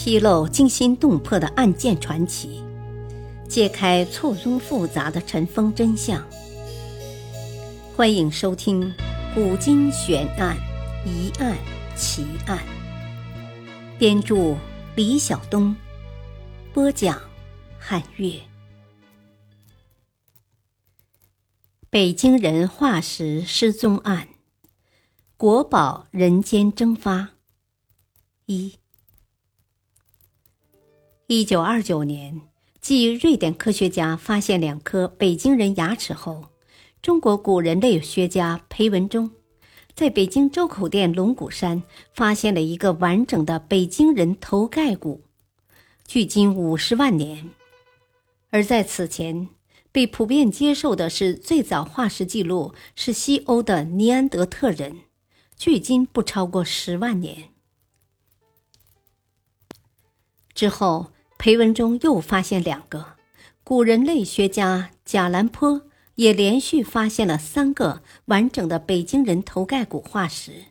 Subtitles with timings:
[0.00, 2.62] 披露惊心动魄的案件传奇，
[3.48, 6.24] 揭开错综复杂的尘封真相。
[7.96, 8.80] 欢迎收听
[9.34, 10.56] 《古今悬案、
[11.04, 11.58] 疑案、
[11.96, 12.56] 奇案》。
[13.98, 14.56] 编著：
[14.94, 15.74] 李晓东，
[16.72, 17.20] 播讲：
[17.76, 18.34] 汉月。
[21.90, 24.28] 北京人化石失踪案，
[25.36, 27.30] 国宝人间蒸发。
[28.46, 28.74] 一。
[31.30, 32.40] 一九二九年，
[32.80, 36.46] 继瑞典科学家发现两颗北京人牙齿后，
[37.02, 39.32] 中国古人类学家裴文中
[39.94, 41.82] 在北京周口店龙骨山
[42.14, 45.20] 发现了一个完整的北京人头盖骨，
[46.06, 47.50] 距今五十万年。
[48.48, 49.50] 而在此前，
[49.92, 55.00] 被普遍接受的是最早化石记录是西欧的尼安德特人，
[55.58, 57.50] 距今不超过十万年。
[60.54, 61.12] 之后。
[61.38, 63.14] 裴文中又发现两个，
[63.62, 65.82] 古人类学家贾兰坡
[66.16, 70.64] 也连续发现了三个完整的北京人头盖骨化石。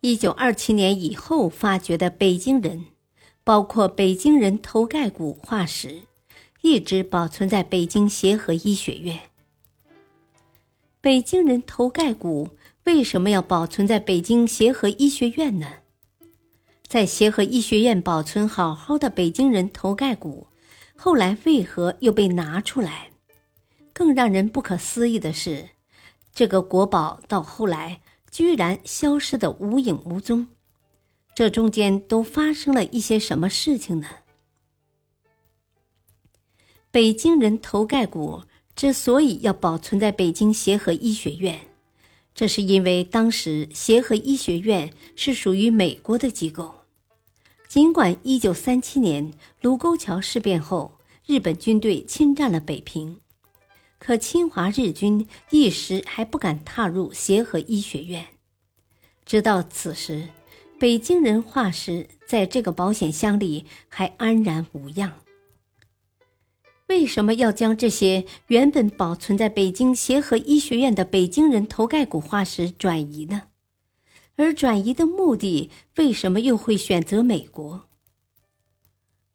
[0.00, 2.84] 一九二七年以后发掘的北京人，
[3.42, 6.02] 包括北京人头盖骨化石，
[6.62, 9.18] 一直保存在北京协和医学院。
[11.00, 12.50] 北京人头盖骨
[12.84, 15.66] 为什么要保存在北京协和医学院呢？
[16.94, 20.46] 在协和医学院保存好好的北京人头盖骨，
[20.94, 23.10] 后来为何又被拿出来？
[23.92, 25.70] 更让人不可思议的是，
[26.32, 28.00] 这个国宝到后来
[28.30, 30.46] 居然消失的无影无踪，
[31.34, 34.06] 这中间都发生了一些什么事情呢？
[36.92, 38.44] 北京人头盖骨
[38.76, 41.58] 之所以要保存在北京协和医学院，
[42.36, 46.83] 这是因为当时协和医学院是属于美国的机构。
[47.74, 53.18] 尽管1937年卢沟桥事变后，日本军队侵占了北平，
[53.98, 58.24] 可侵华日军一时还不敢踏入协和医学院。
[59.26, 60.28] 直到此时，
[60.78, 65.12] 北京人化石在这个保险箱里还安然无恙。
[66.86, 73.48] 为什么要将这些原本保存在北京协和医学院的北京人头盖骨化石转移呢？
[74.36, 77.88] 而转移的目的为什么又会选择美国？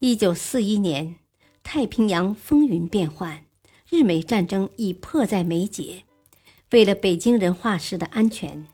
[0.00, 1.16] 一九四一年，
[1.62, 3.44] 太平洋风云变幻，
[3.88, 6.02] 日美战争已迫在眉睫。
[6.72, 8.66] 为了北京人化石的安全，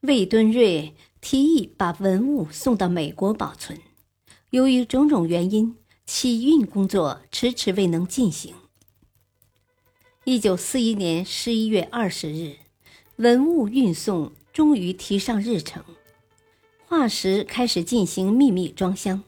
[0.00, 3.78] 魏敦瑞提议把文物送到美国保存。
[4.50, 8.54] 由于种种原因，起运工作迟迟未能进行。
[10.24, 12.56] 一九四一年十一月二十日，
[13.16, 14.32] 文物运送。
[14.52, 15.84] 终于提上日程，
[16.86, 19.22] 化石开始进行秘密装箱。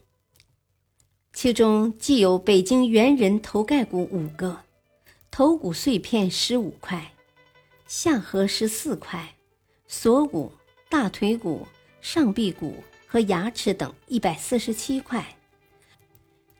[1.31, 4.59] 其中既有北京猿人头盖骨五个，
[5.31, 7.13] 头骨碎片十五块，
[7.87, 9.35] 下颌十四块，
[9.87, 10.51] 锁骨、
[10.89, 11.65] 大腿骨、
[12.01, 15.37] 上臂骨和牙齿等一百四十七块，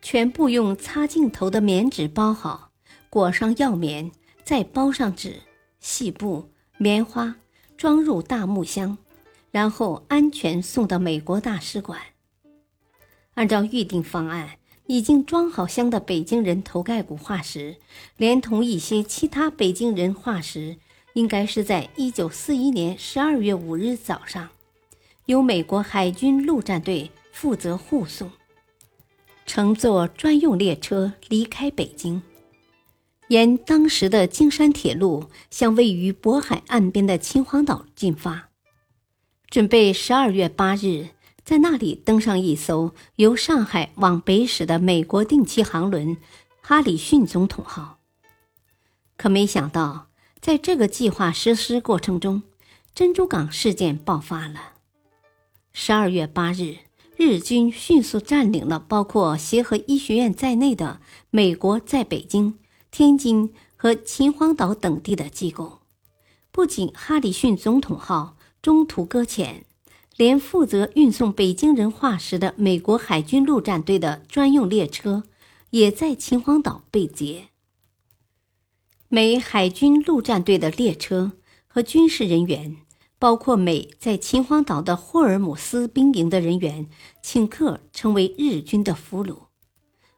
[0.01, 2.71] 全部用擦镜头的棉纸包好，
[3.09, 4.09] 裹上药棉，
[4.43, 5.41] 再包上纸、
[5.79, 7.35] 细布、棉花。
[7.83, 8.97] 装入大木箱，
[9.51, 11.99] 然后安全送到美国大使馆。
[13.33, 14.51] 按照预定方案，
[14.87, 17.75] 已经装好箱的北京人头盖骨化石，
[18.15, 20.77] 连同一些其他北京人化石，
[21.11, 24.47] 应该是在一九四一年十二月五日早上，
[25.25, 28.31] 由美国海军陆战队负责护送，
[29.45, 32.21] 乘坐专用列车离开北京。
[33.33, 38.49] 沿当时的京山铁路向位于渤海岸边的秦皇岛进发，
[39.49, 41.07] 准备十二月八日
[41.43, 46.15] 在那里登上一艘由上海往北驶的美国定期航轮
[46.61, 47.97] “哈里逊总统号”。
[49.17, 52.43] 可没想到，在这个计划实施过程中，
[52.93, 54.73] 珍珠港事件爆发了。
[55.71, 56.75] 十二月八日，
[57.17, 61.01] 日军迅速占领了包括协和医学院在内的
[61.31, 62.59] 美国在北京。
[62.93, 65.79] 天津和秦皇岛等地的机构，
[66.51, 69.65] 不仅哈里逊总统号中途搁浅，
[70.15, 75.23] 连负责运送北京人化石的美国海军陆战队的专用列车，
[75.71, 77.47] 也在秦皇岛被劫。
[79.07, 81.31] 美海军陆战队的列车
[81.65, 82.77] 和军事人员，
[83.17, 86.87] 包括美在秦皇岛的霍尔姆斯兵营的人员，
[87.23, 89.45] 顷刻成为日军的俘虏。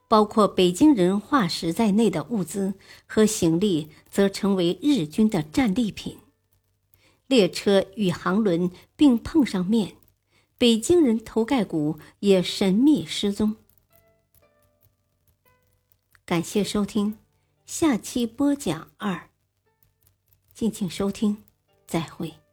[0.08, 2.76] 包括北京人化石在内的物资
[3.06, 6.18] 和行李则成为日军的战利品。
[7.28, 9.96] 列车与航轮并碰上面
[10.58, 13.56] 北京人头盖骨也神秘失踪。
[16.24, 17.18] 感谢收听
[17.66, 19.30] 下期播讲二
[20.54, 21.44] 敬请收听
[21.86, 22.45] 再会。